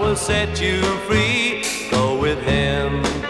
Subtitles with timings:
[0.00, 1.64] will set you free.
[1.90, 3.25] Go with him.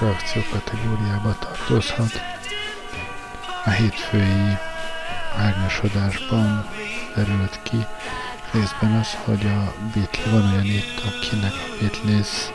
[0.00, 2.20] Láncreakció kategóriába tartozhat.
[3.64, 4.56] A hétfői
[5.36, 6.66] ágnesodásban
[7.14, 7.86] derült ki
[8.52, 12.52] részben az, hogy a Beatles, van olyan itt, akinek a Beatles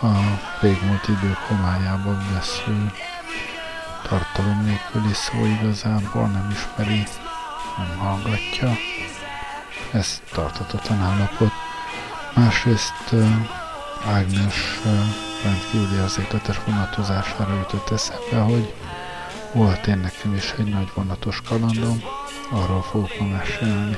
[0.00, 2.92] a régmúlt idők homályában vesző
[4.08, 7.02] tartalom nélküli szó igazából nem ismeri,
[7.78, 8.72] nem hallgatja.
[9.92, 11.52] Ez tartatatlan állapot.
[12.34, 13.14] Másrészt
[14.06, 18.74] Ágnes uh, rendkívüli érzékletes vonatozására jutott eszembe, hogy
[19.52, 22.02] volt én nekem is egy nagy vonatos kalandom,
[22.50, 23.96] arról fogok ma mesélni.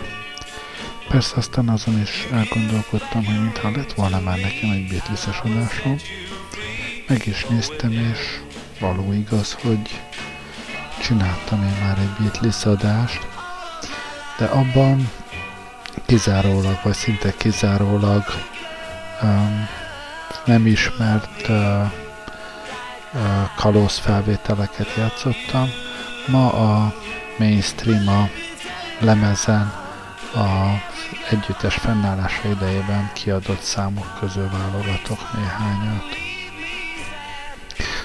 [1.09, 5.97] Persze aztán azon is elgondolkodtam, hogy mintha lett volna már nekem egy Beatles-es adásom.
[7.09, 8.41] Meg is néztem, és
[8.81, 10.01] való igaz, hogy
[11.03, 13.27] csináltam én már egy Beatles adást,
[14.39, 15.11] de abban
[16.07, 18.25] kizárólag, vagy szinte kizárólag
[19.23, 19.69] um,
[20.45, 21.93] nem ismert uh,
[23.15, 23.21] uh,
[23.57, 25.69] kalóz felvételeket játszottam.
[26.27, 26.95] Ma a
[27.39, 28.29] mainstream a
[28.99, 29.73] lemezen
[30.35, 30.81] a
[31.31, 36.05] együttes fennállása idejében kiadott számok közül válogatok néhányat.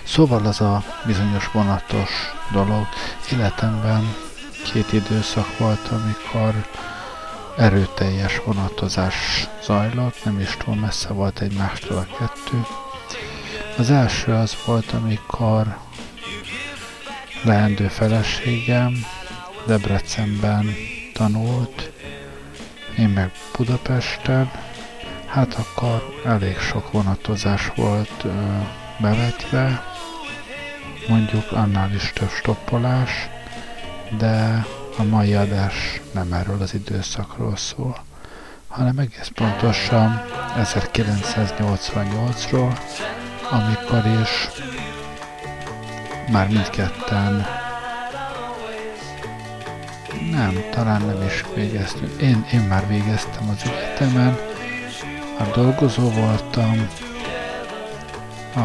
[0.03, 2.09] Szóval az a bizonyos vonatos
[2.51, 2.87] dolog
[3.31, 4.15] életemben
[4.73, 6.53] két időszak volt, amikor
[7.59, 12.65] erőteljes vonatozás zajlott, nem is túl messze volt egymástól a kettő.
[13.77, 15.77] Az első az volt, amikor
[17.43, 18.93] leendő feleségem
[19.65, 20.65] Debrecenben
[21.13, 21.91] tanult,
[22.97, 24.51] én meg Budapesten,
[25.25, 28.29] hát akkor elég sok vonatozás volt ö,
[28.99, 29.83] bevetve,
[31.07, 33.29] mondjuk annál is több stoppolás,
[34.17, 34.65] de
[34.99, 38.03] a mai adás nem erről az időszakról szól,
[38.67, 40.21] hanem egész pontosan
[40.57, 42.79] 1988-ról,
[43.51, 44.49] amikor is
[46.31, 47.45] már mindketten
[50.31, 52.21] nem, talán nem is végeztünk.
[52.21, 54.37] Én, én már végeztem az egyetemen,
[55.39, 56.87] már dolgozó voltam,
[58.55, 58.61] a,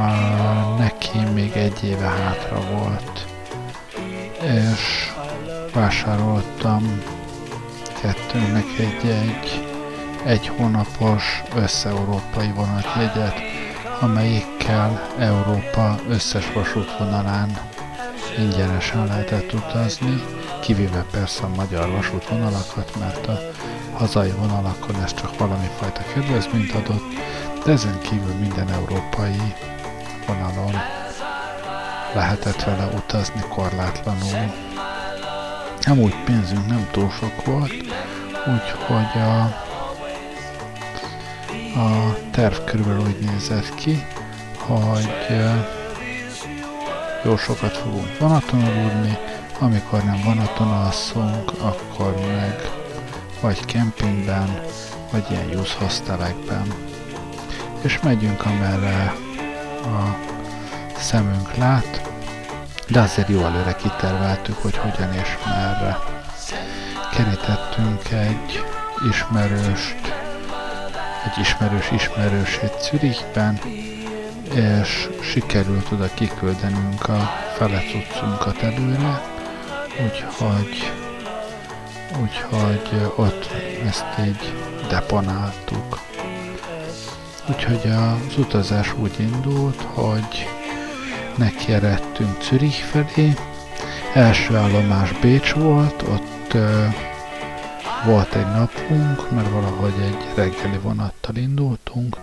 [0.78, 3.26] neki még egy éve hátra volt,
[4.42, 5.13] és
[5.74, 7.02] vásároltam
[8.00, 9.66] kettőnek egy, egy,
[10.24, 13.34] egy hónapos össze-európai vonatjegyet,
[14.00, 17.58] amelyikkel Európa összes vasútvonalán
[18.38, 20.22] ingyenesen lehetett utazni,
[20.60, 23.38] kivéve persze a magyar vasútvonalakat, mert a
[23.92, 27.02] hazai vonalakon ez csak valami fajta kedvezményt adott,
[27.64, 29.54] de ezen kívül minden európai
[30.26, 30.74] vonalon
[32.14, 34.52] lehetett vele utazni korlátlanul.
[35.86, 37.72] Amúgy pénzünk nem túl sok volt,
[38.32, 39.40] úgyhogy a,
[41.80, 44.06] a terv körülbelül úgy nézett ki,
[44.56, 45.10] hogy
[47.24, 49.18] jó sokat fogunk vonaton aludni,
[49.58, 52.70] amikor nem vonaton alszunk, akkor meg
[53.40, 54.60] vagy kempingben,
[55.10, 56.74] vagy ilyen youth hostelekben.
[57.82, 59.14] És megyünk, amerre
[59.82, 60.16] a
[60.98, 62.03] szemünk lát,
[62.88, 65.98] de azért jó előre kiterveltük, hogy hogyan és merre.
[67.12, 68.64] Kerítettünk egy
[69.10, 69.96] ismerőst,
[71.24, 73.58] egy ismerős ismerősét Zürichben,
[74.54, 79.22] és sikerült oda kiküldenünk a fele cuccunkat előre,
[80.04, 80.92] úgyhogy,
[82.22, 83.50] úgyhogy ott
[83.86, 84.54] ezt így
[84.88, 86.00] deponáltuk.
[87.48, 90.48] Úgyhogy az utazás úgy indult, hogy
[91.36, 93.34] nekieredtünk Zürich felé,
[94.14, 96.94] első állomás Bécs volt, ott uh,
[98.04, 102.16] volt egy napunk, mert valahogy egy reggeli vonattal indultunk,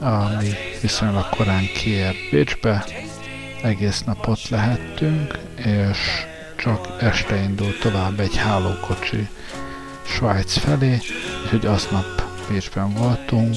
[0.00, 0.48] ami
[0.80, 2.84] viszonylag korán kiért Bécsbe,
[3.62, 5.98] egész napot lehettünk, és
[6.56, 9.28] csak este indult tovább egy hálókocsi
[10.02, 10.98] Svájc felé,
[11.44, 13.56] úgyhogy aznap Bécsben voltunk,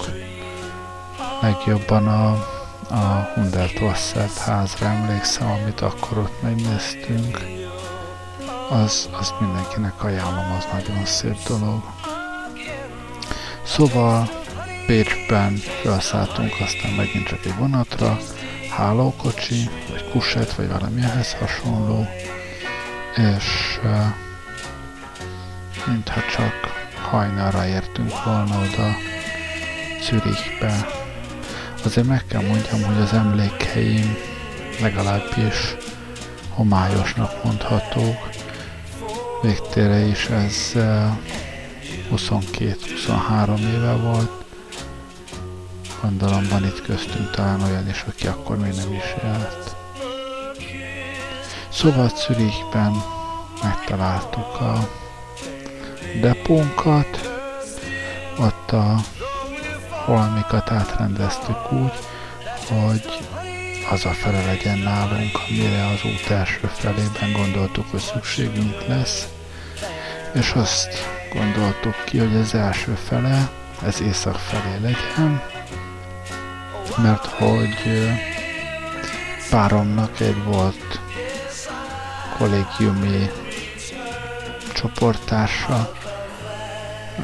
[1.42, 2.55] legjobban a
[2.90, 7.46] a Hundertwassert házra emlékszem, amit akkor ott megnéztünk.
[8.70, 11.84] Az, azt mindenkinek ajánlom, az nagyon szép dolog.
[13.64, 14.30] Szóval
[14.86, 18.18] Pécsben felszálltunk aztán megint csak egy vonatra,
[18.70, 22.08] hálókocsi, vagy kuset, vagy valami ehhez hasonló,
[23.16, 23.80] és
[25.86, 26.54] mintha csak
[27.10, 28.96] hajnalra értünk volna oda
[30.02, 30.95] Zürichbe.
[31.86, 34.16] Azért meg kell mondjam, hogy az emlékeim
[34.82, 35.76] legalábbis
[36.50, 38.30] homályosnak mondhatók.
[39.42, 40.72] Végtére is ez
[42.16, 44.32] 22-23 éve volt.
[46.02, 49.76] Gondolom van itt köztünk talán olyan is, aki akkor még nem is járt.
[51.70, 52.94] Szóval Zürichben
[53.64, 54.90] megtaláltuk a
[56.22, 57.30] depónkat,
[58.40, 58.96] ott a
[60.06, 61.94] holmikat átrendeztük úgy,
[62.68, 63.20] hogy
[63.92, 69.28] az a fele legyen nálunk, amire az út első felében gondoltuk, hogy szükségünk lesz,
[70.34, 70.90] és azt
[71.34, 73.50] gondoltuk ki, hogy az első fele,
[73.86, 75.42] ez észak felé legyen,
[76.98, 78.10] mert hogy
[79.50, 81.00] páromnak egy volt
[82.38, 83.30] kollégiumi
[84.74, 85.94] csoporttársa,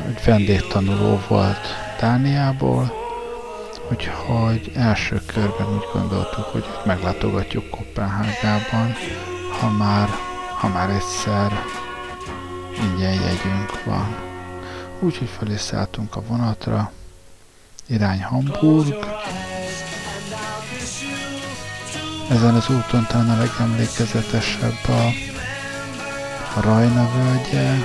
[0.07, 2.94] egy vendégtanuló volt Dániából,
[3.92, 8.94] úgyhogy első körben úgy gondoltuk, hogy meglátogatjuk Kopenhágában,
[9.59, 10.09] ha már,
[10.57, 11.51] ha már egyszer
[12.81, 14.15] ingyen jegyünk van.
[15.00, 16.92] Úgyhogy felé szálltunk a vonatra,
[17.86, 18.95] irány Hamburg.
[22.30, 25.07] Ezen az úton talán a legemlékezetesebb a,
[26.57, 27.75] a Rajna völgye,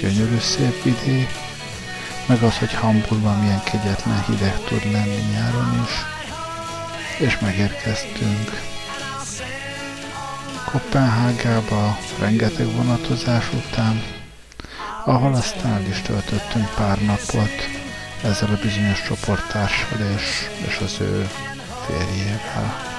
[0.00, 1.45] gyönyörű szép vidék,
[2.26, 5.92] meg az, hogy Hamburgban milyen kegyetlen hideg tud lenni nyáron is,
[7.26, 8.60] és megérkeztünk.
[10.64, 14.02] Kopenhágába rengeteg vonatozás után,
[15.04, 17.68] ahol aztán is töltöttünk pár napot
[18.22, 21.28] ezzel a bizonyos csoporttársal és, és az ő
[21.86, 22.94] férjével.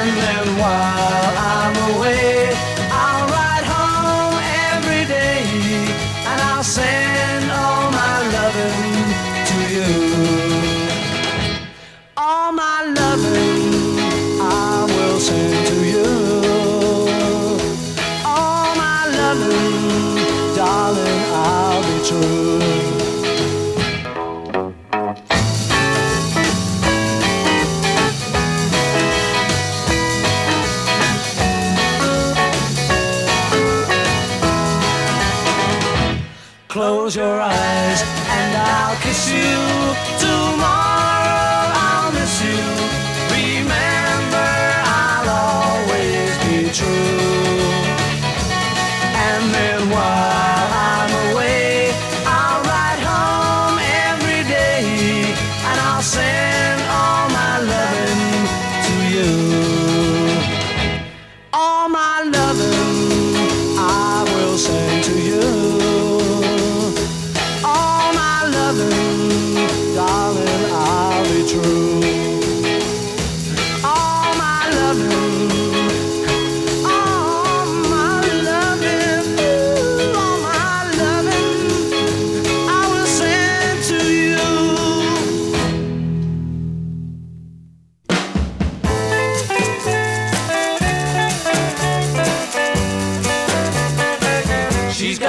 [0.00, 2.50] And then while I'm away,
[2.90, 3.33] I'll
[6.74, 8.94] send all my loving
[9.48, 10.43] to you.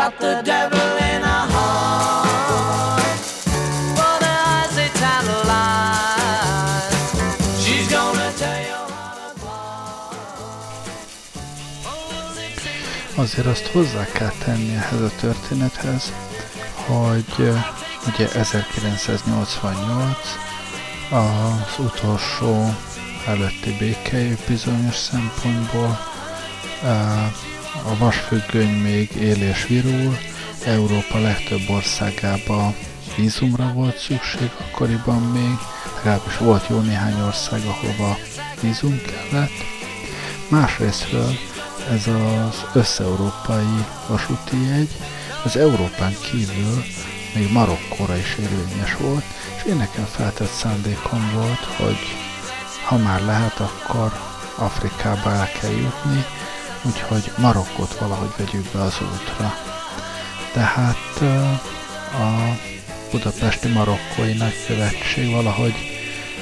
[0.05, 3.19] Got the devil in her heart.
[3.97, 6.33] For the eyes they tantalize.
[7.63, 8.73] She's gonna tell you
[13.15, 16.13] Azért azt hozzá kell tenni ehhez a történethez,
[16.87, 17.65] hogy eh,
[18.07, 20.17] ugye 1988
[21.09, 22.73] az utolsó
[23.27, 25.99] előtti békeév bizonyos szempontból
[26.83, 27.31] eh,
[27.89, 30.17] a vasfüggöny még él és virul,
[30.65, 32.73] Európa legtöbb országába
[33.15, 35.57] vízumra volt szükség akkoriban még,
[35.95, 38.17] legalábbis volt jó néhány ország, ahova
[38.61, 39.51] vízum kellett.
[40.47, 41.31] Másrésztről
[41.89, 44.89] ez az összeurópai vasúti jegy,
[45.43, 46.83] az Európán kívül
[47.35, 49.23] még Marokkóra is érvényes volt,
[49.57, 51.97] és én nekem feltett szándékom volt, hogy
[52.85, 54.11] ha már lehet, akkor
[54.55, 56.25] Afrikába el kell jutni,
[56.85, 59.53] úgyhogy Marokkot valahogy vegyük be az útra.
[60.53, 61.21] Tehát
[62.13, 62.57] a
[63.11, 65.73] budapesti marokkói nagykövetség valahogy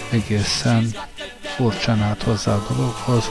[0.10, 0.96] egészen
[1.56, 3.30] furcsán állt hozzá a dologhoz.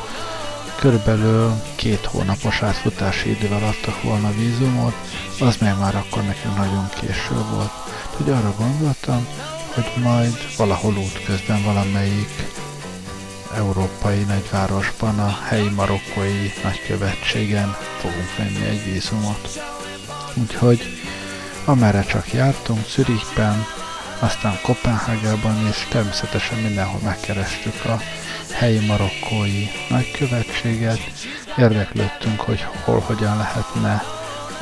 [0.76, 4.94] Körülbelül két hónapos átfutási idővel adtak volna vízumot,
[5.40, 7.70] az meg már akkor nekünk nagyon késő volt.
[8.10, 9.26] Úgyhogy arra gondoltam,
[9.74, 12.61] hogy majd valahol útközben valamelyik
[13.56, 19.62] európai nagyvárosban, a helyi marokkói nagykövetségen fogunk venni egy vízumot.
[20.34, 20.80] Úgyhogy
[21.64, 23.66] amerre csak jártunk, Zürichben,
[24.18, 28.00] aztán Kopenhágában, és természetesen mindenhol megkerestük a
[28.52, 31.00] helyi marokkói nagykövetséget.
[31.58, 34.02] Érdeklődtünk, hogy hol hogyan lehetne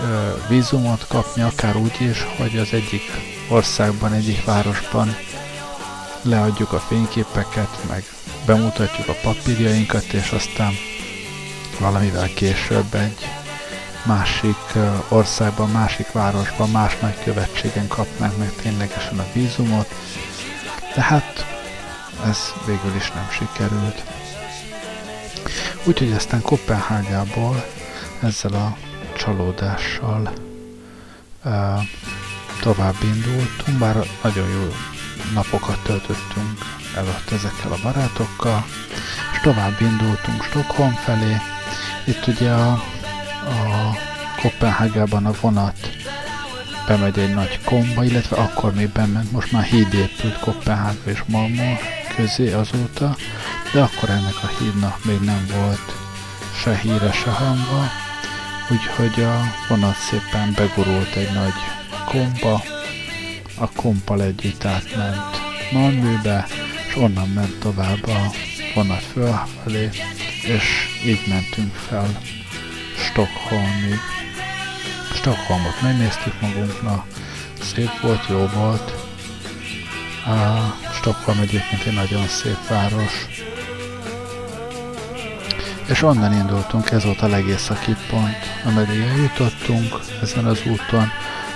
[0.01, 3.03] ö, vízumot kapni, akár úgy is, hogy az egyik
[3.49, 5.17] országban, egyik városban
[6.23, 8.05] leadjuk a fényképeket, meg
[8.47, 10.73] bemutatjuk a papírjainkat, és aztán
[11.79, 13.29] valamivel később egy
[14.07, 14.57] másik
[15.09, 19.89] országban, másik városban, más nagykövetségen kapnánk meg ténylegesen a vízumot,
[20.95, 21.47] de hát
[22.27, 24.03] ez végül is nem sikerült.
[25.85, 27.65] Úgyhogy aztán Kopenhágából
[28.23, 28.77] ezzel a
[29.17, 30.33] csalódással
[31.45, 31.83] uh,
[32.61, 34.69] tovább indultunk, bár nagyon jó
[35.35, 36.59] napokat töltöttünk
[36.97, 38.65] előtt ezekkel a barátokkal,
[39.33, 41.37] és tovább indultunk Stockholm felé.
[42.05, 42.71] Itt ugye a,
[43.45, 43.97] a
[44.43, 45.91] Kopenhágában a vonat
[46.87, 51.73] bemegy egy nagy komba, illetve akkor még bement, most már híd épült Kopenhága és Malmö
[52.17, 53.17] közé azóta,
[53.73, 55.95] de akkor ennek a hídnak még nem volt
[56.63, 57.85] se híre, se hangva,
[58.71, 61.55] úgyhogy a vonat szépen begurult egy nagy
[62.05, 62.63] komba,
[63.61, 65.40] a kompal együtt átment
[65.73, 66.47] Malmöbe,
[66.88, 68.31] és onnan ment tovább a
[68.75, 69.88] vonat fölfelé,
[70.43, 70.64] és
[71.07, 72.21] így mentünk fel
[72.97, 73.99] Stockholmig.
[75.14, 77.07] Stockholmot megnéztük magunknak,
[77.61, 78.93] szép volt, jó volt.
[80.26, 83.26] A Stockholm egyébként egy nagyon szép város.
[85.87, 91.09] És onnan indultunk, ez volt a legészaki pont, ameddig eljutottunk ezen az úton,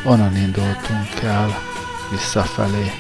[0.05, 1.73] onnan indultunk el
[2.11, 2.93] visszafelé.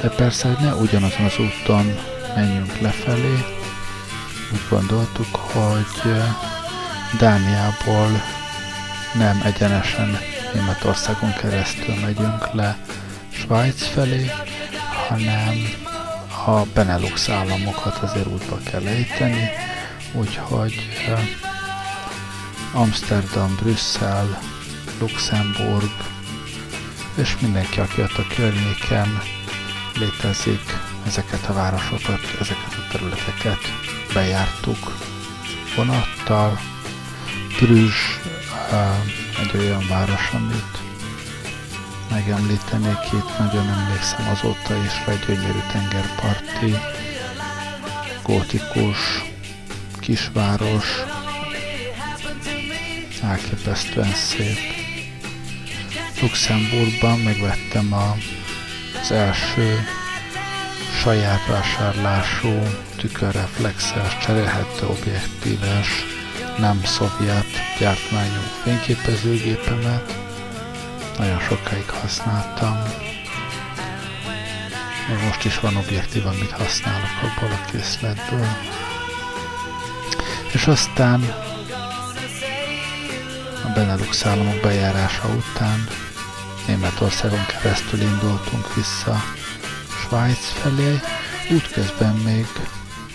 [0.00, 1.98] De persze, hogy ne ugyanazon az úton
[2.34, 3.44] menjünk lefelé,
[4.52, 6.12] úgy gondoltuk, hogy
[7.18, 8.22] Dániából
[9.14, 10.18] nem egyenesen
[10.54, 12.78] Németországon keresztül megyünk le
[13.30, 14.30] Svájc felé,
[15.08, 15.54] hanem
[16.46, 19.48] a Benelux államokat azért útba kell ejteni,
[20.12, 20.74] úgyhogy
[22.72, 24.38] Amsterdam, Brüsszel,
[25.00, 25.90] Luxemburg,
[27.16, 29.22] és mindenki, aki ott a környéken
[29.98, 30.60] létezik,
[31.06, 33.58] ezeket a városokat, ezeket a területeket
[34.14, 34.96] bejártuk
[35.76, 36.58] vonattal.
[37.60, 38.18] Brüzs
[39.42, 40.78] egy olyan város, amit
[42.10, 46.74] megemlítenék itt, nagyon emlékszem azóta is egy gyönyörű tengerparti,
[48.22, 49.24] gótikus
[50.00, 50.86] kisváros,
[53.22, 54.75] elképesztően szép.
[56.20, 58.16] Luxemburgban megvettem a,
[59.00, 59.84] az első
[61.02, 62.62] saját vásárlású
[62.96, 65.88] tükörreflexes, cserélhető objektíves,
[66.58, 67.46] nem szovjet
[67.78, 70.18] gyártmányú fényképezőgépemet.
[71.18, 72.82] Nagyon sokáig használtam.
[75.08, 78.46] Még most is van objektív, amit használok abból a készletből.
[80.52, 81.20] És aztán
[83.64, 85.88] a Benelux államok bejárása után
[86.66, 89.16] Németországon keresztül indultunk vissza
[89.88, 91.00] Svájc felé,
[91.52, 92.46] útközben még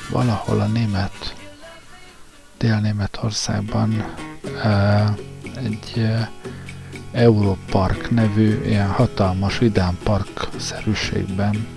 [0.10, 1.36] valahol a német,
[2.58, 4.14] Dél-Németországban
[5.56, 6.08] egy
[7.12, 11.68] Europark nevű ilyen hatalmas vidámpark szerűségben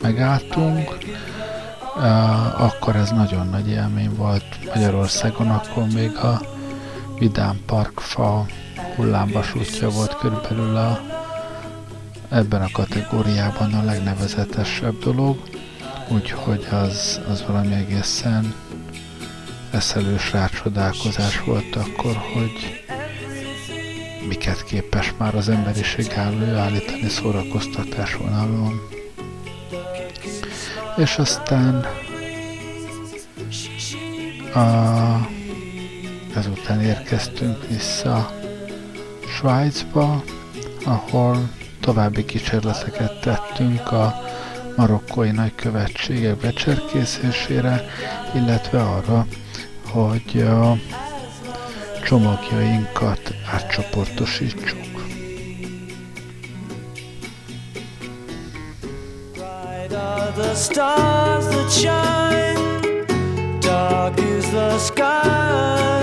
[0.00, 0.98] megálltunk.
[2.56, 6.40] Akkor ez nagyon nagy élmény volt Magyarországon, akkor még a
[7.18, 8.46] vidámpark fa
[8.96, 11.00] hullámvasútja volt körülbelül a,
[12.28, 15.42] ebben a kategóriában a legnevezetesebb dolog,
[16.08, 18.54] úgyhogy az, az valami egészen
[19.70, 22.84] eszelős rácsodálkozás volt akkor, hogy
[24.28, 26.12] miket képes már az emberiség
[26.56, 28.80] állítani szórakoztatás vonalon.
[30.96, 31.86] És aztán
[34.54, 35.28] a,
[36.36, 38.42] ezután érkeztünk vissza
[39.44, 40.22] Svájcba,
[40.84, 41.48] ahol
[41.80, 44.14] további kísérleteket tettünk a
[44.76, 47.84] marokkói nagykövetségek becserkészésére,
[48.34, 49.26] illetve arra,
[49.90, 50.76] hogy a
[52.04, 55.02] csomagjainkat átcsoportosítsuk.
[60.36, 65.93] the stars that shine, dark is the sky.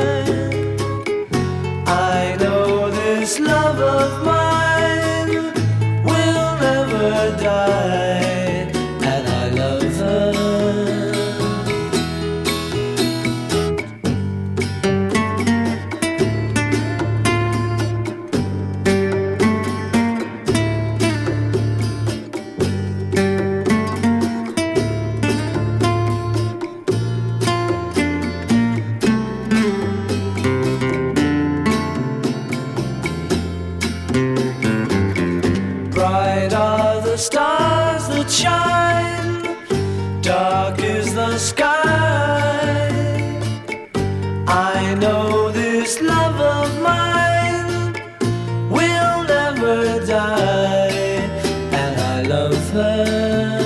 [52.31, 53.60] Love her.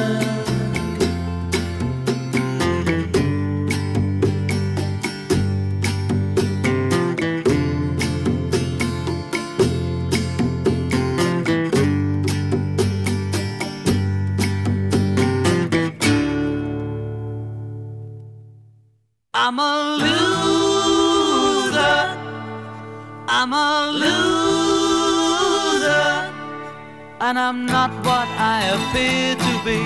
[28.96, 29.80] Appear to be.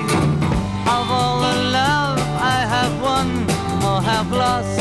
[0.95, 2.19] Of all the love
[2.55, 3.27] I have won
[3.81, 4.77] or have lost,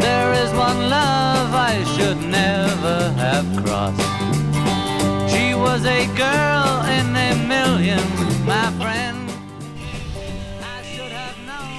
[0.00, 4.02] there is one love I should never have crossed.
[5.30, 8.02] She was a girl in a million,
[8.44, 9.30] my friend.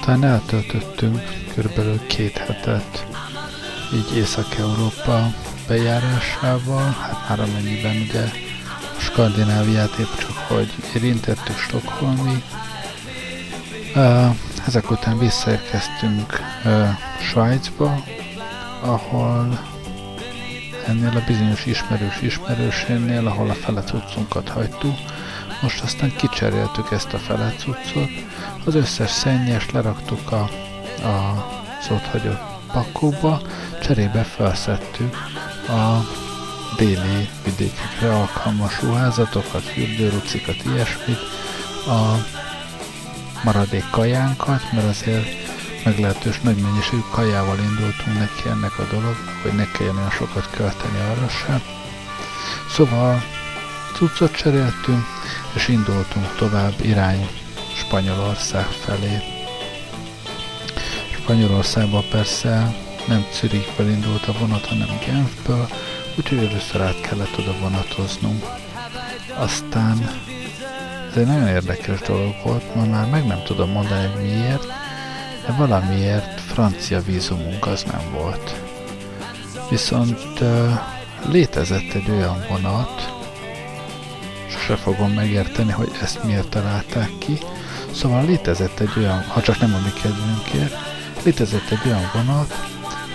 [0.04, 1.20] Talán eltöltöttünk
[1.54, 3.06] körülbelül két hetet
[3.94, 5.32] így Észak-Európa
[5.68, 8.22] bejárásával, hát már amennyiben ugye
[8.96, 12.42] a Skandináviát épp csak hogy érintettük Stockholmig.
[13.94, 14.26] Ö,
[14.66, 16.40] Ezek után visszaérkeztünk
[17.20, 18.04] Svájcba,
[18.80, 19.60] ahol
[20.86, 24.96] ennél a bizonyos ismerős ismerősénél, ahol a fele cuccunkat hagytuk,
[25.62, 28.08] most aztán kicseréltük ezt a fele cuccot,
[28.64, 30.50] az összes szennyes leraktuk a,
[31.06, 31.46] a
[31.90, 33.40] ott hagyott pakóba,
[33.82, 35.16] cserébe felszettük
[35.68, 36.00] a
[36.76, 41.20] déli vidékekre alkalmas ruházatokat, fürdőrucikat, ilyesmit,
[41.86, 42.26] a
[43.44, 45.26] maradék kajánkat, mert azért
[45.84, 50.98] meglehetős nagy mennyiségű kajával indultunk neki ennek a dolog, hogy ne kelljen olyan sokat költeni
[50.98, 51.62] arra sem.
[52.70, 53.22] Szóval
[53.94, 55.06] cuccot cseréltünk,
[55.54, 57.28] és indultunk tovább irány
[57.74, 59.18] Spanyolország felé.
[61.22, 62.74] Spanyolországba persze
[63.06, 65.68] nem Zürichből indult a vonat, hanem Genfből,
[66.20, 68.44] úgyhogy először át kellett oda vonatoznunk.
[69.36, 70.10] Aztán
[71.10, 74.66] ez egy nagyon érdekes dolog volt, ma már meg nem tudom mondani, hogy miért,
[75.46, 78.60] de valamiért francia vízumunk az nem volt.
[79.70, 80.40] Viszont
[81.30, 83.14] létezett egy olyan vonat,
[84.48, 87.38] sose fogom megérteni, hogy ezt miért találták ki,
[87.92, 90.74] szóval létezett egy olyan, ha csak nem a mi kedvünkért,
[91.24, 92.54] létezett egy olyan vonat,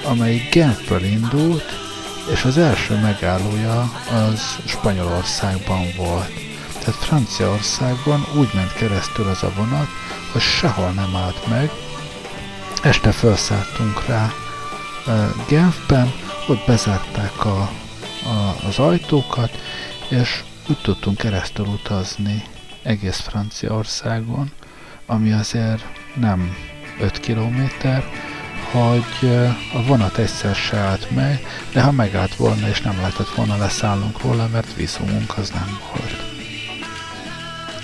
[0.04, 1.85] amelyik Genfből indult,
[2.31, 6.33] és az első megállója az Spanyolországban volt.
[6.79, 9.88] Tehát Franciaországban úgy ment keresztül az a vonat,
[10.31, 11.69] hogy sehol nem állt meg.
[12.83, 14.31] Este felszálltunk rá
[15.47, 16.13] Genfben,
[16.47, 17.61] ott bezárták a,
[18.23, 19.51] a, az ajtókat,
[20.09, 22.43] és úgy tudtunk keresztül utazni
[22.83, 24.51] egész Franciaországon,
[25.05, 25.83] ami azért
[26.15, 26.55] nem
[26.99, 28.03] 5 kilométer,
[28.75, 29.29] hogy
[29.73, 34.21] a vonat egyszer se állt meg, de ha megállt volna és nem lehetett volna leszállnunk
[34.21, 36.23] róla, mert vízumunk az nem volt.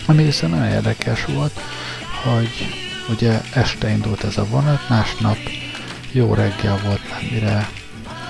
[0.06, 1.60] Ami viszont nagyon érdekes volt,
[2.24, 2.50] hogy
[3.10, 5.38] ugye este indult ez a vonat, másnap
[6.12, 7.70] jó reggel volt, mire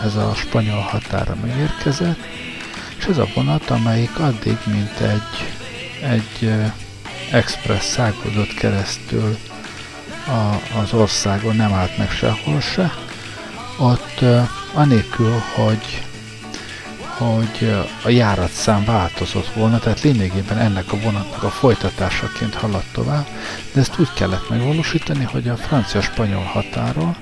[0.04, 2.20] ez a spanyol határa megérkezett,
[2.98, 5.54] és ez a vonat, amelyik addig, mint egy,
[6.02, 6.52] egy
[7.32, 9.38] express szágódott keresztül
[10.28, 12.94] a, az országon, nem állt meg sehol se,
[13.78, 14.20] ott
[14.74, 16.04] anélkül, hogy
[17.22, 23.26] hogy a járatszám változott volna, tehát lényegében ennek a vonatnak a folytatásaként haladt tovább,
[23.74, 27.16] de ezt úgy kellett megvalósítani, hogy a francia-spanyol határon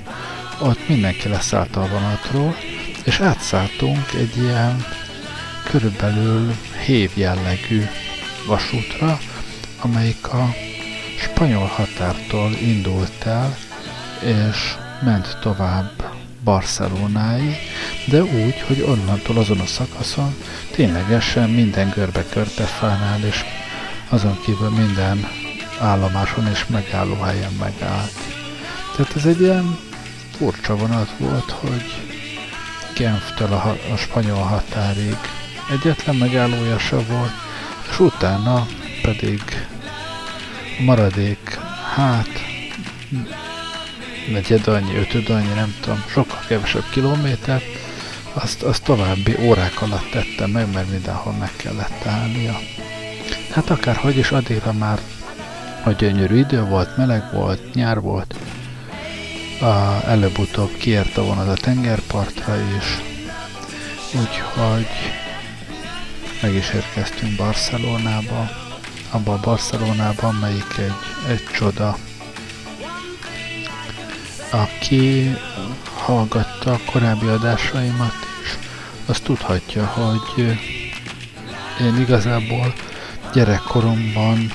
[0.62, 2.56] ott mindenki leszállt a vonatról,
[3.04, 4.86] és átszálltunk egy ilyen
[5.64, 7.86] körülbelül hév jellegű
[8.46, 9.20] vasútra,
[9.82, 10.56] amelyik a
[11.20, 13.58] spanyol határtól indult el,
[14.20, 15.92] és ment tovább
[16.44, 17.56] Barcelonáig,
[18.06, 20.36] de úgy, hogy onnantól azon a szakaszon
[20.72, 23.46] ténylegesen minden görbe körtefánál, és
[24.10, 25.28] azon kívül minden
[25.80, 28.18] állomáson és megállóhelyen megállt.
[28.96, 29.78] Tehát ez egy ilyen
[30.38, 31.86] furcsa vonat volt, hogy
[32.96, 35.18] Genftől a, a spanyol határig
[35.72, 37.32] egyetlen megállója se volt,
[37.90, 38.66] és utána
[39.02, 39.42] pedig
[40.80, 41.60] maradék,
[41.96, 42.30] hát
[44.32, 47.62] negyed annyi, ötöd annyi, nem tudom, sokkal kevesebb kilométer,
[48.34, 52.60] azt, azt további órák alatt tettem meg, mert mindenhol meg kellett állnia.
[53.52, 55.00] Hát akárhogy is addigra már
[55.84, 58.36] a gyönyörű idő volt, meleg volt, nyár volt,
[59.62, 63.02] a, előbb-utóbb kiért a vonat a tengerpartra is,
[64.20, 64.88] úgyhogy
[66.42, 68.59] meg is érkeztünk Barcelonába,
[69.12, 71.98] abba a Barcelonában, melyik egy, egy csoda.
[74.52, 75.36] Aki
[75.96, 78.58] hallgatta a korábbi adásaimat is,
[79.06, 80.58] azt tudhatja, hogy
[81.82, 82.74] én igazából
[83.34, 84.52] gyerekkoromban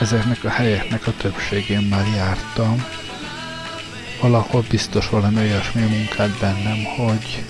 [0.00, 2.84] ezeknek a helyeknek a többségén már jártam.
[4.20, 7.44] Valahol biztos valami olyasmi munkát bennem, hogy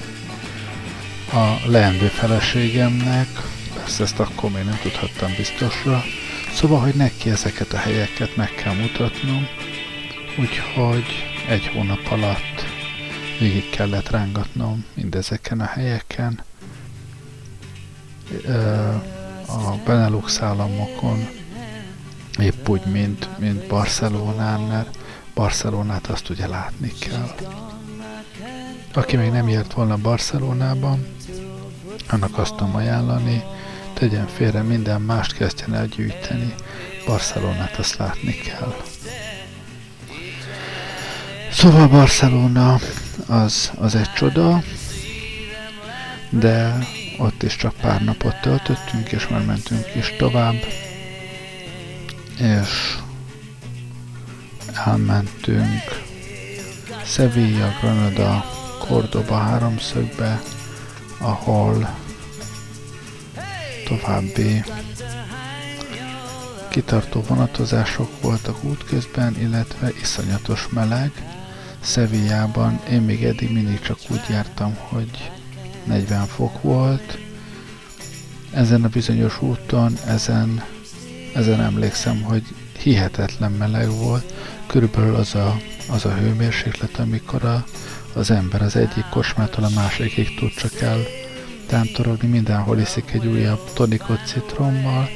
[1.33, 3.29] a leendő feleségemnek,
[3.75, 6.05] persze ezt akkor még nem tudhattam biztosra,
[6.53, 9.47] szóval, hogy neki ezeket a helyeket meg kell mutatnom,
[10.39, 11.05] úgyhogy
[11.49, 12.65] egy hónap alatt
[13.39, 16.41] végig kellett rángatnom mindezeken a helyeken.
[19.47, 21.29] A Benelux államokon
[22.39, 24.99] épp úgy, mint, mint Barcelonán, mert
[25.35, 27.35] Barcelonát azt ugye látni kell.
[28.95, 31.07] Aki még nem ért volna Barcelonában,
[32.09, 33.43] annak azt tudom ajánlani,
[34.03, 36.55] tegyen félre minden mást, kezdjen el gyűjteni.
[37.07, 38.75] Barcelonát azt látni kell.
[41.51, 42.79] Szóval Barcelona
[43.27, 44.63] az, az egy csoda,
[46.31, 46.79] de
[47.19, 50.67] ott is csak pár napot töltöttünk, és már mentünk is tovább
[52.39, 52.99] és
[54.87, 56.03] elmentünk
[57.05, 58.45] Sevilla, Granada,
[58.79, 60.43] Cordoba háromszögbe,
[61.19, 62.01] ahol
[63.97, 64.65] további
[66.69, 71.11] kitartó vonatozások voltak útközben, illetve iszonyatos meleg.
[71.81, 75.31] Sevillában én még eddig mindig csak úgy jártam, hogy
[75.85, 77.19] 40 fok volt.
[78.51, 80.65] Ezen a bizonyos úton, ezen
[81.35, 82.43] ezen emlékszem, hogy
[82.79, 84.33] hihetetlen meleg volt,
[84.67, 85.57] körülbelül az a,
[85.91, 87.65] az a hőmérséklet, amikor a,
[88.13, 90.99] az ember az egyik kocsmától a másikig tud csak el
[91.73, 95.09] tántorogni, mindenhol iszik egy újabb tonikot citrommal,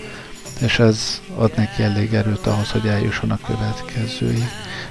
[0.60, 4.44] és ez ad neki elég erőt ahhoz, hogy eljusson a következői.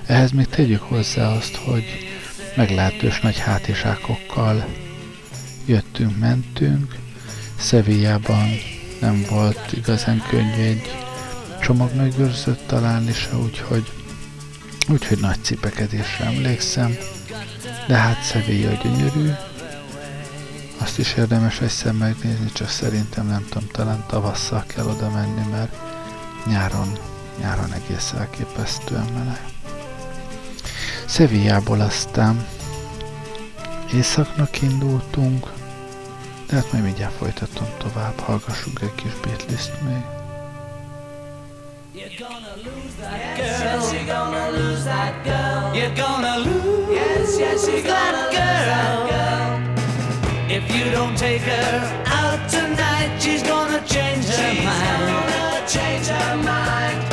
[0.06, 1.84] Ehhez még tegyük hozzá azt, hogy
[2.56, 4.65] meglehetős nagy hátisákokkal
[5.65, 6.95] jöttünk, mentünk.
[7.60, 8.47] Szevijában
[9.01, 10.95] nem volt igazán könnyű egy
[11.62, 13.91] csomagnagygőrzőt találni se, úgyhogy,
[14.89, 16.95] úgyhogy nagy cipekedésre emlékszem,
[17.88, 19.30] de hát Sevilla gyönyörű,
[20.86, 25.76] azt is érdemes egyszer megnézni, csak szerintem nem tudom, talán tavasszal kell oda menni, mert
[26.45, 26.98] nyáron,
[27.39, 29.41] nyáron egész elképesztően meleg.
[31.08, 32.48] Sevillából aztán
[33.93, 35.48] északnak indultunk,
[36.48, 40.04] de hát majd mindjárt folytatom tovább, hallgassunk egy kis beatlist még.
[41.93, 43.48] You're gonna lose that girl.
[43.48, 45.76] Yes, you're gonna lose that girl.
[45.76, 46.93] You're gonna lose.
[46.93, 48.65] Yes, yes, you're that, girl.
[48.65, 49.55] that girl.
[50.67, 55.06] If you don't take her out tonight, she's gonna change her she's mind.
[55.06, 57.05] She's gonna change her mind.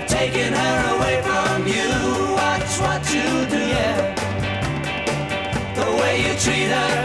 [0.00, 1.88] Of taking her away from you.
[2.34, 4.14] Watch what you do, yeah.
[5.74, 6.97] The way you treat her,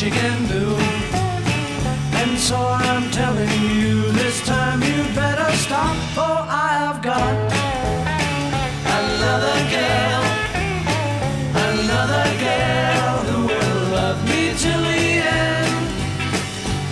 [0.00, 0.76] what she can do.
[2.20, 7.34] And so I'm telling you, this time you better stop, for I have got
[9.00, 10.22] Another girl,
[11.68, 15.04] another girl who will love me till the
[15.44, 15.76] end.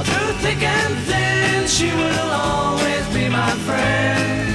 [0.08, 4.48] Through thick and thin, she will always be my friend.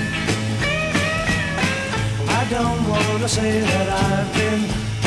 [2.29, 4.61] I don't want to say that I've been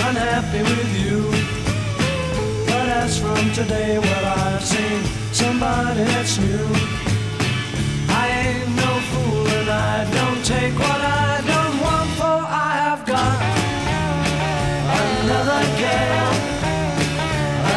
[0.07, 1.36] unhappy with you.
[3.57, 6.69] Today, well, I've seen somebody that's new.
[8.07, 13.07] I ain't no fool and I don't take what I don't want, for I have
[13.07, 13.39] got
[15.01, 16.33] Another girl,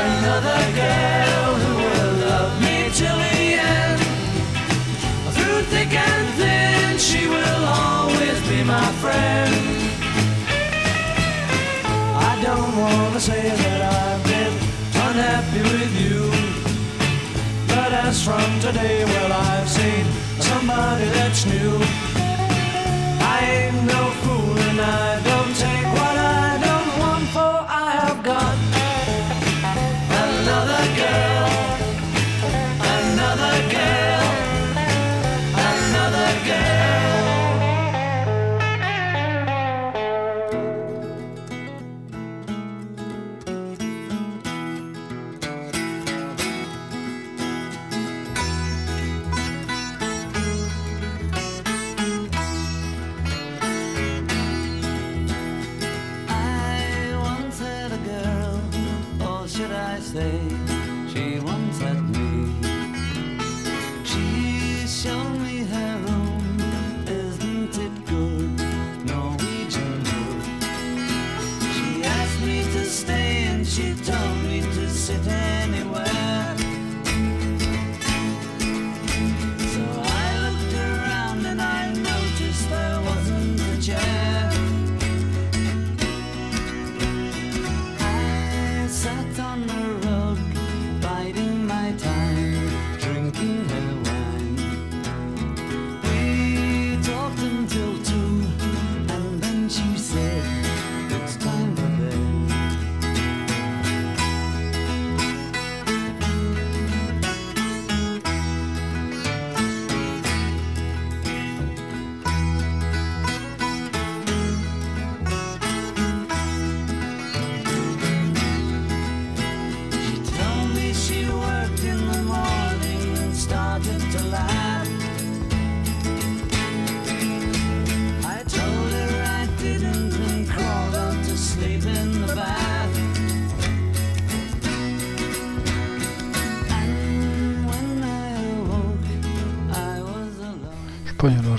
[0.04, 3.40] another girl who will love me till the
[3.72, 4.00] end.
[5.36, 9.56] Through thick and thin, she will always be my friend.
[12.30, 13.69] I don't want to say that
[18.30, 20.06] from today, well, I've seen
[20.40, 21.99] somebody that's new.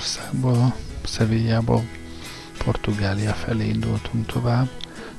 [0.01, 1.83] Spanyolországból, Szevillából,
[2.63, 4.69] Portugália felé indultunk tovább,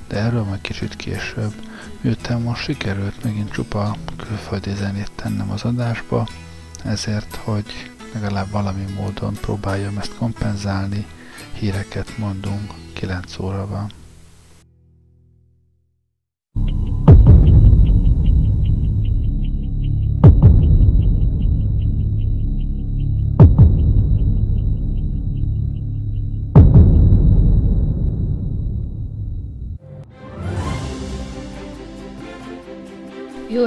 [0.09, 1.53] de erről majd kicsit később.
[2.01, 6.29] Miután most sikerült megint csupa külföldi zenét tennem az adásba,
[6.85, 11.07] ezért, hogy legalább valami módon próbáljam ezt kompenzálni,
[11.53, 13.91] híreket mondunk, 9 óra van.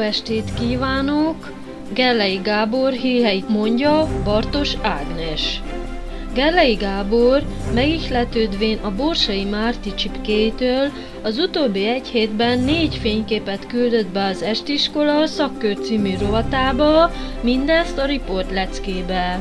[0.06, 1.52] Estét kívánok!
[1.94, 5.62] Gellei Gábor hírheit mondja Bartos Ágnes.
[6.34, 10.92] Gellei Gábor megihletődvén a Borsai Márti csipkétől
[11.22, 18.06] az utóbbi egy hétben négy fényképet küldött be az Estiskola szakkör című rovatába, mindezt a
[18.06, 19.40] riport leckébe.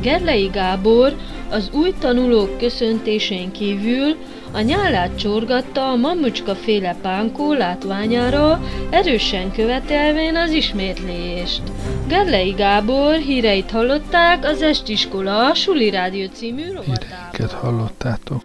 [0.00, 1.16] Gerlei Gábor
[1.52, 4.16] az új tanulók köszöntésén kívül
[4.52, 8.60] a nyálát csorgatta a mamucska féle pánkó látványára,
[8.90, 11.62] erősen követelvén az ismétlést.
[12.08, 17.48] Gerlei Gábor híreit hallották az Estiskola Suli Rádió című rovatában.
[17.60, 18.42] Hallottátok.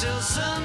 [0.00, 0.57] till sun.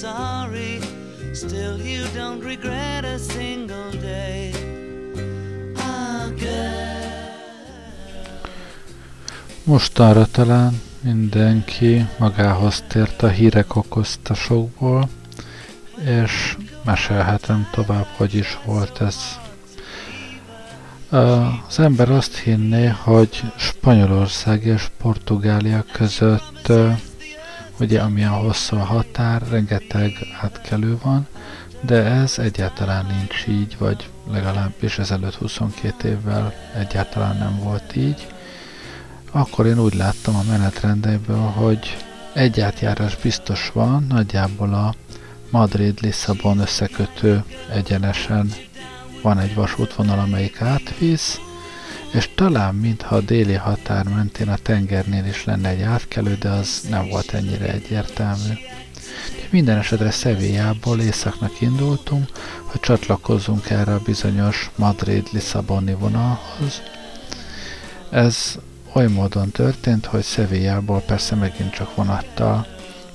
[0.00, 0.78] Sorry.
[1.34, 4.52] Still, you don't regret a single day.
[5.76, 6.10] Ah.
[9.64, 15.08] Mostanra talán mindenki magához tért a hírek okoztasokból,
[16.04, 19.16] és mesélhetem tovább, hogy is volt ez.
[21.68, 26.72] Az ember azt hinné, hogy Spanyolország és Portugália között,
[27.80, 31.26] ugye amilyen hosszú a határ, rengeteg átkelő van,
[31.80, 38.26] de ez egyáltalán nincs így, vagy legalábbis ezelőtt 22 évvel egyáltalán nem volt így.
[39.30, 41.96] Akkor én úgy láttam a menetrendeiből, hogy
[42.32, 44.94] egy átjárás biztos van, nagyjából a
[45.50, 48.52] Madrid-Lisszabon összekötő egyenesen
[49.22, 51.40] van egy vasútvonal, amelyik átvisz,
[52.12, 56.86] és talán mintha a déli határ mentén a tengernél is lenne egy átkelő, de az
[56.90, 58.52] nem volt ennyire egyértelmű.
[59.50, 62.28] Minden esetre Szevillából északnak indultunk,
[62.62, 66.82] hogy csatlakozzunk erre a bizonyos Madrid-Lisszaboni vonalhoz.
[68.10, 68.54] Ez
[68.92, 72.66] oly módon történt, hogy Szevillából persze megint csak vonattal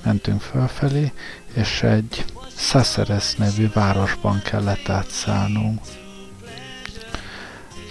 [0.03, 1.11] mentünk fölfelé,
[1.53, 2.25] és egy
[2.55, 5.79] Szászeres nevű városban kellett átszállnunk.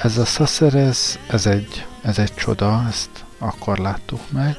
[0.05, 4.57] Ez a Szászeres, ez egy, ez egy csoda, ezt akkor láttuk meg.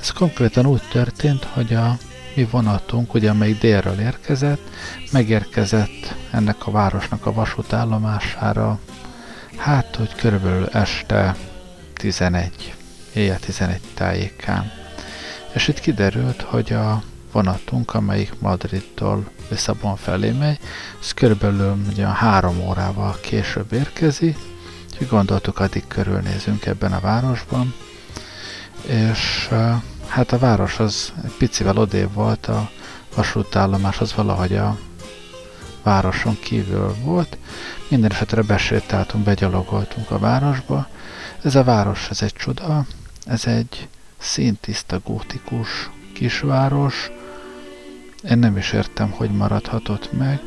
[0.00, 1.96] Ez konkrétan úgy történt, hogy a
[2.34, 4.70] mi vonatunk, ugye amelyik délről érkezett,
[5.12, 8.78] megérkezett ennek a városnak a vasútállomására,
[9.56, 11.36] hát, hogy körülbelül este
[11.94, 12.74] 11,
[13.14, 14.70] éjjel 11 tájékán.
[15.52, 17.02] És itt kiderült, hogy a
[17.32, 20.58] vonatunk, amelyik Madridtól Lisszabon felé megy,
[21.00, 24.47] ez körülbelül ugye három órával később érkezik,
[24.98, 27.74] úgyhogy gondoltuk, addig körülnézünk ebben a városban,
[28.86, 29.50] és
[30.06, 32.70] hát a város az egy picivel odébb volt, a
[33.14, 34.78] vasútállomás az valahogy a
[35.82, 37.38] városon kívül volt.
[37.88, 40.88] Minden esetre besétáltunk, begyalogoltunk a városba.
[41.42, 42.86] Ez a város, ez egy csoda,
[43.26, 43.88] ez egy
[44.18, 47.10] színtiszta gótikus kisváros.
[48.30, 50.40] Én nem is értem, hogy maradhatott meg.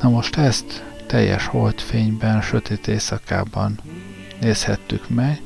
[0.00, 3.80] Na most ezt teljes holdfényben, sötét éjszakában
[4.40, 5.40] nézhettük meg,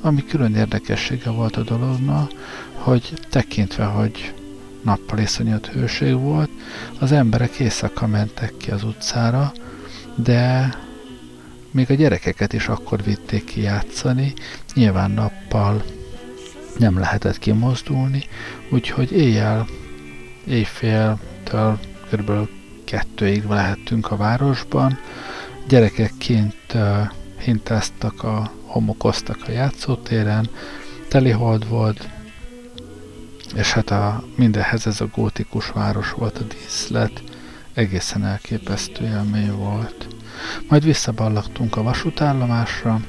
[0.00, 2.30] ami külön érdekessége volt a dolognak,
[2.72, 4.34] hogy tekintve, hogy
[4.82, 6.50] nappal iszonyat hőség volt,
[6.98, 9.52] az emberek éjszaka mentek ki az utcára,
[10.14, 10.74] de
[11.70, 14.32] még a gyerekeket is akkor vitték ki játszani,
[14.74, 15.84] nyilván nappal
[16.78, 18.22] nem lehetett kimozdulni,
[18.70, 19.66] úgyhogy éjjel,
[20.46, 21.78] éjféltől
[22.10, 22.48] kb.
[22.84, 24.98] Kettőig lehettünk a városban,
[25.68, 30.48] gyerekek kint uh, hintáztak, a, homokoztak a játszótéren,
[31.08, 32.08] telihold volt,
[33.54, 37.22] és hát a, mindenhez ez a gótikus város volt a díszlet,
[37.74, 40.06] egészen elképesztő élmény volt.
[40.68, 43.00] Majd visszaballagtunk a vasútállomásra,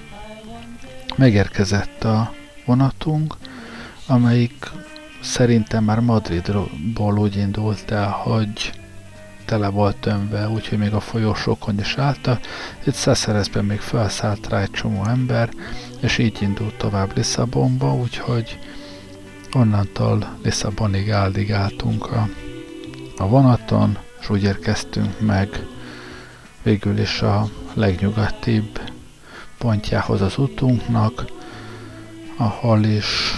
[1.16, 2.34] megérkezett a
[2.66, 3.36] vonatunk,
[4.08, 4.72] amelyik
[5.22, 8.72] szerintem már Madridból úgy indult el, hogy
[9.46, 12.40] tele volt tömve, úgyhogy még a folyosókon is állta.
[12.84, 15.50] Itt Szeszerezben még felszállt rá egy csomó ember,
[16.00, 18.60] és így indult tovább Lisszabonba, úgyhogy
[19.54, 22.28] onnantól Lisszabonig áldigáltunk a,
[23.18, 25.66] a vonaton, és úgy érkeztünk meg
[26.64, 28.80] végül is a legnyugatibb
[29.58, 31.26] pontjához az utunknak,
[32.38, 33.36] ahol is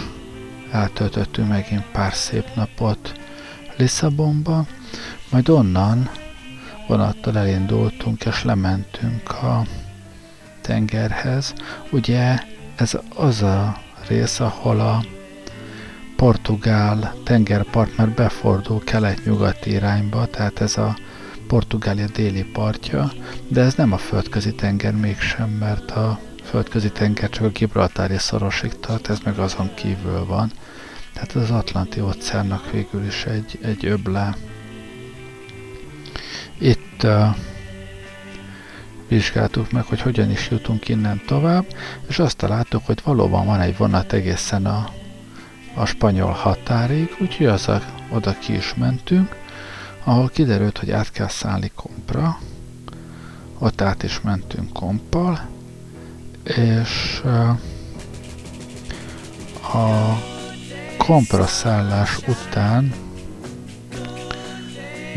[0.71, 3.11] eltöltöttünk megint pár szép napot
[3.77, 4.65] Lisszabonba,
[5.31, 6.09] majd onnan
[6.87, 9.63] vonattal elindultunk és lementünk a
[10.61, 11.53] tengerhez.
[11.91, 12.37] Ugye
[12.75, 15.03] ez az a rész, ahol a
[16.15, 20.97] portugál tengerpart már befordul kelet-nyugati irányba, tehát ez a
[21.47, 23.11] Portugália déli partja,
[23.47, 28.79] de ez nem a földközi tenger mégsem, mert a földközi tenger csak a Gibraltári szorosig
[28.79, 30.51] tart, ez meg azon kívül van.
[31.13, 34.35] Tehát az Atlanti óceánnak végül is egy, egy öble.
[36.97, 37.35] Itt uh,
[39.07, 41.65] vizsgáltuk meg, hogy hogyan is jutunk innen tovább,
[42.07, 44.89] és azt találtuk, hogy valóban van egy vonat egészen a
[45.75, 49.35] a spanyol határig, úgyhogy az a, oda ki is mentünk,
[50.03, 52.37] ahol kiderült, hogy át kell szállni kompra,
[53.57, 55.47] ott át is mentünk kompal,
[56.43, 57.21] és
[59.73, 60.17] a
[60.97, 62.93] kompra szállás után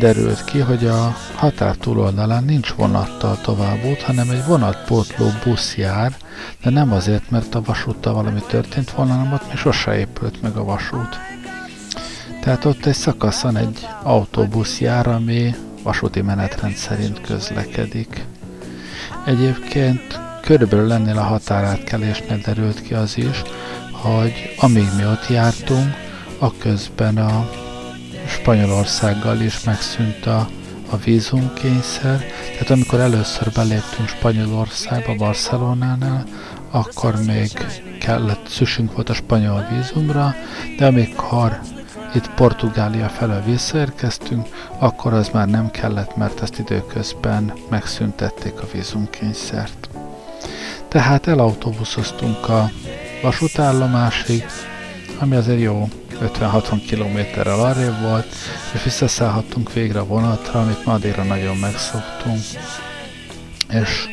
[0.01, 6.17] derült ki, hogy a határ túloldalán nincs vonattal tovább út, hanem egy vonatpótló busz jár,
[6.63, 10.57] de nem azért, mert a vasúttal valami történt volna, hanem ott még sose épült meg
[10.57, 11.19] a vasút.
[12.43, 18.27] Tehát ott egy szakaszon egy autóbusz jár, ami vasúti menetrend szerint közlekedik.
[19.27, 23.43] Egyébként körülbelül ennél a határátkelésnél derült ki az is,
[23.93, 25.95] hogy amíg mi ott jártunk,
[26.39, 27.51] a közben a
[28.31, 30.49] Spanyolországgal is megszűnt a,
[30.91, 36.25] a vízumkényszer, tehát amikor először beléptünk Spanyolországba, Barcelonánál,
[36.71, 37.51] akkor még
[38.01, 40.35] kellett, szükségünk volt a spanyol vízumra,
[40.79, 41.61] de amikor
[42.15, 44.47] itt Portugália felől visszaérkeztünk,
[44.79, 49.89] akkor az már nem kellett, mert ezt időközben megszüntették a vízumkényszert.
[50.89, 52.71] Tehát elautóbuszoztunk a
[53.23, 54.45] vasútállomásig,
[55.19, 55.89] ami azért jó
[56.21, 58.27] 50-60 kilométerrel arrébb volt,
[58.75, 62.41] és visszaszállhattunk végre a vonatra, amit Madeira nagyon megszoktunk,
[63.71, 64.09] és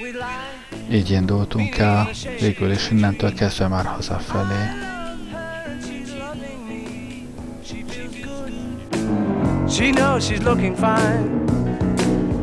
[0.91, 4.87] így indultunk el, végül is innentől kezdve már hazafelé.
[9.69, 11.45] She knows she's looking fine.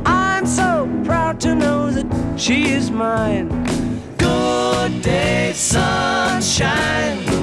[0.04, 2.06] I'm so proud to know that
[2.38, 3.48] she is mine.
[4.18, 7.33] Good day, sunshine.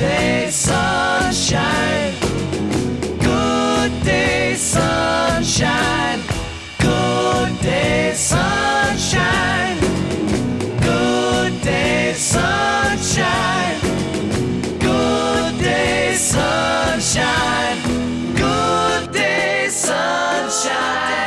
[0.00, 2.14] day, sunshine.
[3.20, 6.20] Good day, sunshine.
[6.78, 9.78] Good day, sunshine.
[10.80, 13.80] Good day, sunshine.
[14.80, 17.78] Good day, sunshine.
[18.34, 21.19] Good day, sunshine.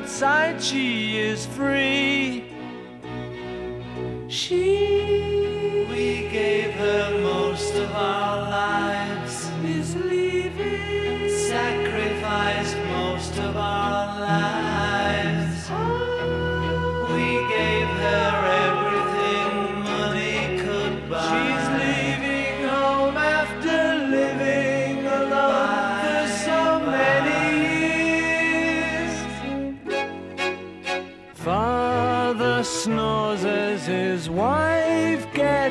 [0.00, 2.44] Outside, she is free.
[4.28, 5.29] She,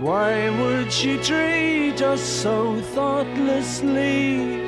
[0.00, 4.66] Why would she treat us so thoughtlessly?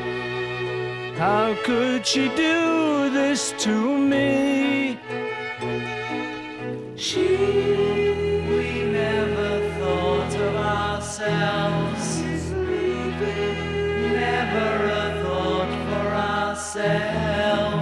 [1.16, 4.98] How could she do this to me?
[6.96, 7.28] She,
[8.46, 12.20] we never thought of ourselves.
[14.12, 17.81] Never a thought for ourselves.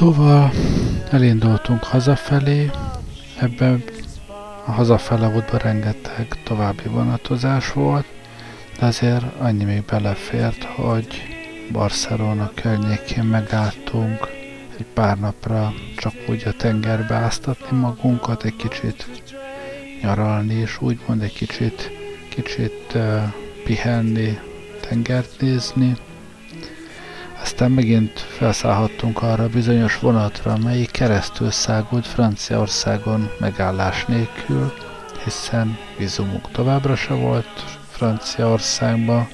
[0.00, 0.50] Szóval
[1.10, 2.70] elindultunk hazafelé,
[3.40, 3.82] ebben
[4.66, 8.06] a hazafele útban rengeteg további vonatozás volt,
[8.78, 11.06] de azért annyi még belefért, hogy
[11.72, 14.28] Barcelona környékén megálltunk
[14.78, 19.06] egy pár napra csak úgy a tengerbe áztatni magunkat, egy kicsit
[20.02, 21.90] nyaralni, és úgymond egy kicsit,
[22.28, 23.22] kicsit uh,
[23.64, 24.38] pihenni,
[24.88, 25.96] tengert nézni.
[27.42, 34.72] Aztán megint felszállhattunk arra a bizonyos vonatra, melyik keresztül szágult Franciaországon megállás nélkül,
[35.24, 39.28] hiszen vízumuk továbbra se volt Franciaországba.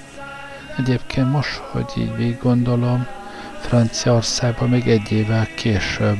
[0.78, 3.06] Egyébként most, hogy így végig gondolom,
[3.60, 6.18] Franciaországba még egy évvel később,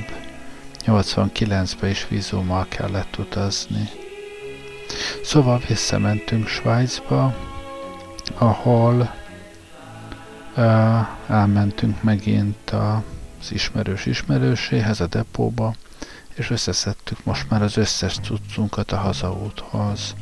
[0.86, 3.88] 89-ben is vízummal kellett utazni.
[5.22, 7.34] Szóval visszamentünk Svájcba,
[8.38, 9.14] ahol
[11.26, 15.74] elmentünk megint az ismerős ismerőséhez, a depóba,
[16.34, 20.14] és összeszedtük most már az összes cuccunkat a hazaúthoz.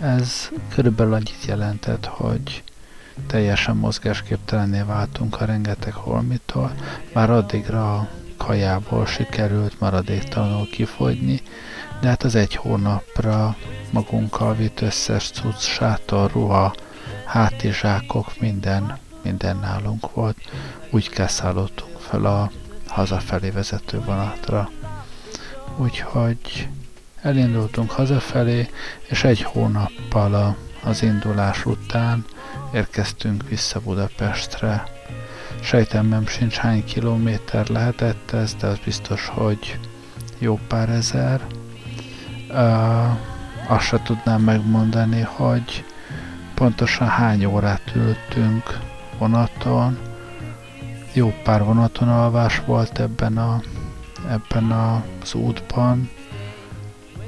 [0.00, 2.62] Ez körülbelül annyit jelentett, hogy
[3.26, 6.72] teljesen mozgásképtelenné váltunk a rengeteg holmitól,
[7.12, 11.40] már addigra a kajából sikerült maradéktalanul kifogyni,
[12.00, 13.56] de hát az egy hónapra
[13.90, 16.74] magunkkal vitt összes cucc, sátor, ruha,
[17.24, 20.36] hátizsákok, minden, minden nálunk volt.
[20.90, 22.50] Úgy keszállottunk fel a
[22.86, 24.70] hazafelé vezető vonatra.
[25.76, 26.68] Úgyhogy
[27.22, 28.70] elindultunk hazafelé,
[29.08, 32.24] és egy hónappal a, az indulás után
[32.72, 34.84] érkeztünk vissza Budapestre.
[35.60, 39.78] Sejtemem sincs hány kilométer lehetett ez, de az biztos, hogy
[40.38, 41.46] jó pár ezer.
[42.48, 43.16] Uh,
[43.70, 45.84] azt se tudnám megmondani, hogy
[46.54, 48.78] pontosan hány órát ültünk
[49.18, 49.98] vonaton.
[51.12, 53.60] Jó pár vonaton alvás volt ebben, a,
[54.28, 56.10] ebben az útban.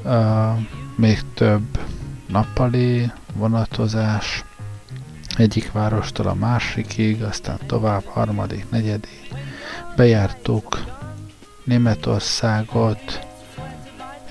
[0.05, 0.59] Uh,
[0.97, 1.78] még több
[2.26, 4.45] nappali vonatozás
[5.36, 9.28] egyik várostól a másikig, aztán tovább harmadik, negyedik.
[9.97, 10.84] Bejártuk
[11.64, 13.26] Németországot,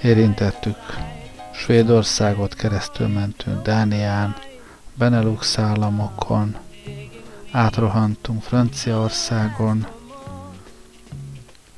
[0.04, 0.78] érintettük
[1.54, 4.36] Svédországot, keresztül mentünk Dánián,
[4.94, 6.56] Benelux államokon,
[7.52, 9.88] átrohantunk Franciaországon,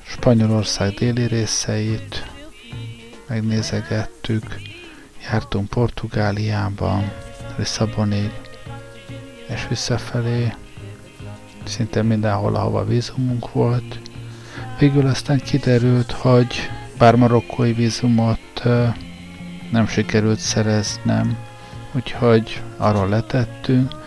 [0.03, 2.31] Spanyolország déli részeit,
[3.27, 4.43] megnézegettük,
[5.31, 7.11] jártunk Portugáliában,
[7.57, 8.31] Lisszabonig,
[9.47, 10.53] és visszafelé,
[11.63, 13.99] szinte mindenhol, ahova vízumunk volt.
[14.79, 16.55] Végül aztán kiderült, hogy
[16.97, 18.63] bár marokkói vízumot
[19.71, 21.37] nem sikerült szereznem,
[21.91, 24.00] úgyhogy arról letettünk.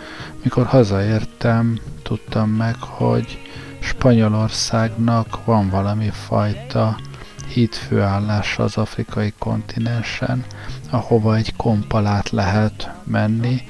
[0.45, 3.41] Mikor hazaértem, tudtam meg, hogy
[3.79, 6.99] Spanyolországnak van valami fajta
[7.47, 10.45] hídfőállása az afrikai kontinensen,
[10.89, 13.61] ahova egy kompalát lehet menni,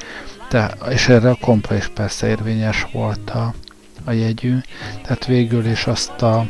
[0.49, 3.53] de, és erre a kompra is persze érvényes volt a,
[4.03, 4.57] a jegyű,
[5.01, 6.47] tehát végül is azt, a,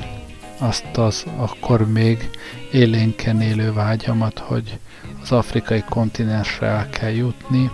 [0.59, 2.29] azt az akkor még
[2.71, 4.79] élénken élő vágyamat, hogy
[5.21, 7.69] az afrikai kontinensre el kell jutni,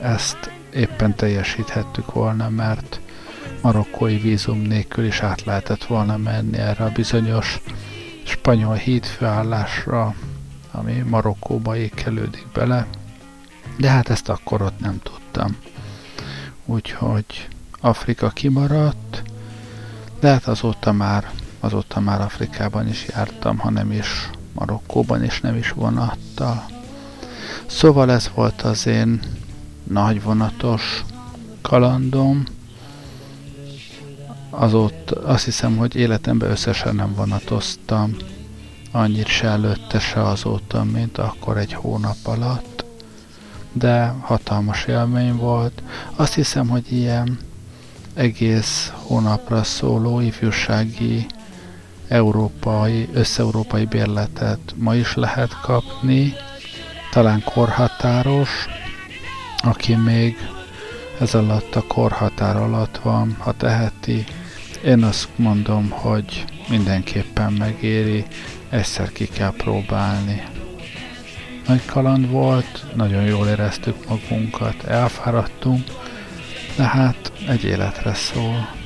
[0.00, 3.00] ezt éppen teljesíthettük volna, mert
[3.62, 7.60] marokkói vízum nélkül is át lehetett volna menni erre a bizonyos
[8.24, 10.14] spanyol hídfőállásra,
[10.70, 12.86] ami Marokkóba ékelődik bele,
[13.76, 15.56] de hát ezt akkor ott nem tudtam.
[16.64, 17.48] Úgyhogy
[17.80, 19.22] Afrika kimaradt,
[20.20, 25.56] de hát azóta már, azóta már Afrikában is jártam, ha nem is Marokkóban, és nem
[25.56, 26.66] is vonattal.
[27.66, 29.20] Szóval ez volt az én
[29.88, 31.04] nagy vonatos
[31.62, 32.44] kalandom.
[34.50, 38.16] Azóta azt hiszem, hogy életemben összesen nem vonatoztam
[38.90, 42.78] annyit se előtte, se azóta, mint akkor egy hónap alatt
[43.78, 45.82] de hatalmas élmény volt.
[46.16, 47.38] Azt hiszem, hogy ilyen
[48.14, 51.26] egész hónapra szóló ifjúsági
[52.08, 56.34] európai, összeurópai bérletet ma is lehet kapni,
[57.10, 58.66] talán korhatáros,
[59.62, 60.36] aki még
[61.20, 64.24] ez alatt a korhatár alatt van, ha teheti.
[64.84, 68.24] Én azt mondom, hogy mindenképpen megéri,
[68.70, 70.42] egyszer ki kell próbálni.
[71.66, 75.84] Nagy kaland volt, nagyon jól éreztük magunkat, elfáradtunk,
[76.76, 78.77] de hát egy életre szól.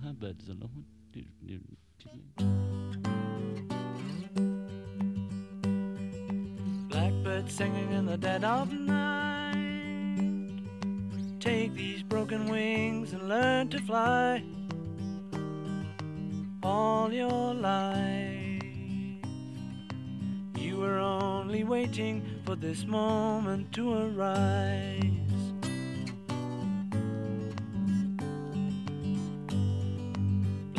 [0.00, 0.48] Blackbirds
[6.88, 9.54] Blackbird singing in the dead of night.
[11.40, 14.42] Take these broken wings and learn to fly
[16.62, 18.62] all your life.
[20.56, 25.23] You were only waiting for this moment to arise.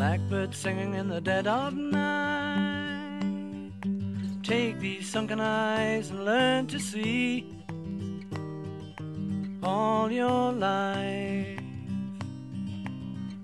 [0.06, 3.24] Blackbird singing in the dead of night.
[4.44, 7.52] Take these sunken eyes and learn to see
[9.64, 11.60] all your life.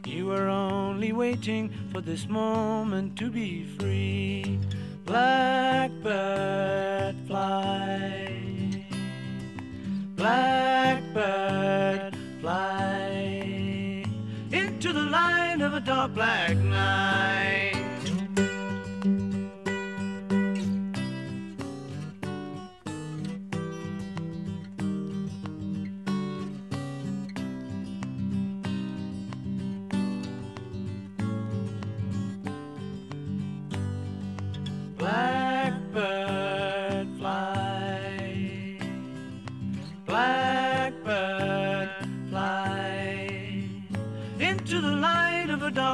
[0.06, 4.60] You were only waiting for this moment to be free.
[5.04, 5.96] Blackbird
[7.26, 8.86] fly.
[10.16, 13.11] Blackbird fly
[14.84, 17.71] into the light of a dark black night.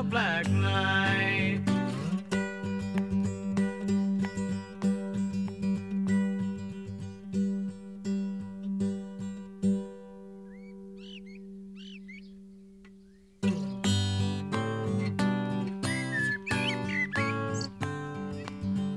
[0.03, 1.61] Black night.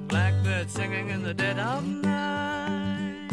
[0.08, 3.28] Blackbird singing in the dead of night.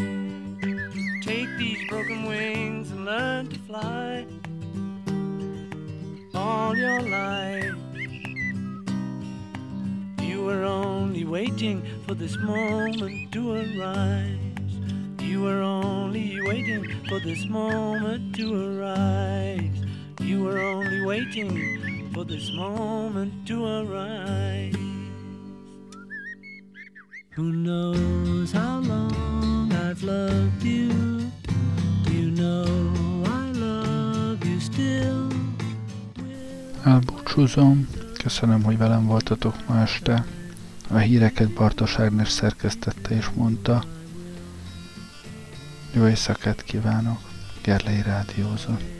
[1.22, 4.26] Take these broken wings and learn to fly
[6.34, 7.57] all your life.
[11.38, 14.74] Waiting for this moment to arise.
[15.22, 19.78] You were only waiting for this moment to arise.
[20.20, 21.52] You were only waiting
[22.12, 24.74] for this moment to arise.
[27.36, 30.90] Who knows how long I've loved you?
[32.06, 32.66] Do you know
[33.42, 35.28] I love you still.
[36.84, 37.88] Elbúcsúzom,
[38.24, 40.26] köszönöm, hogy velem voltatok ma este.
[40.88, 43.84] A híreket Bartos Ágnes szerkesztette és mondta.
[45.94, 47.20] Jó éjszakát kívánok,
[47.62, 48.97] Gerlei Rádiózott.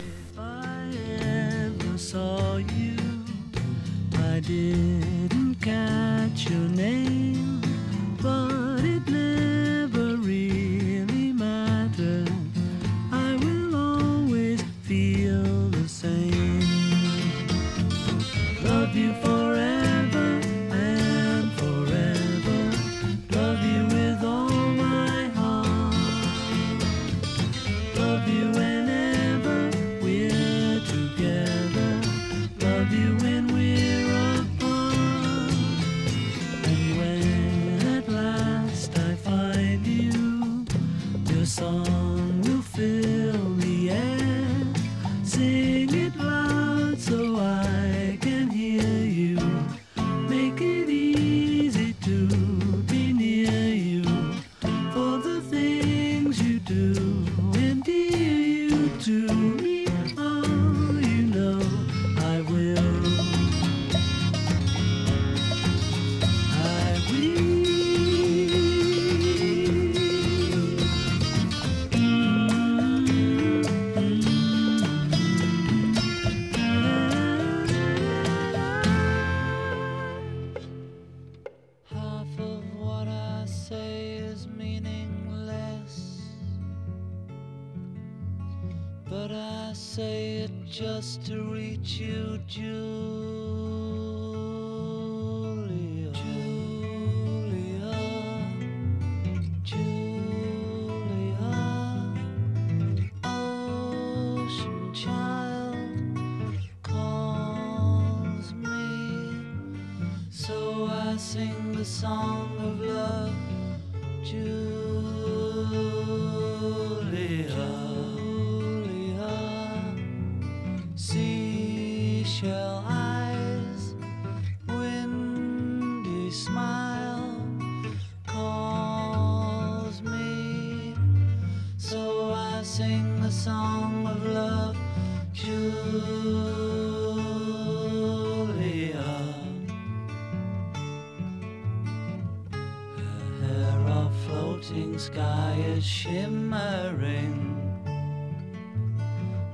[41.48, 42.07] Song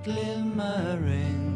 [0.04, 1.53] glimmering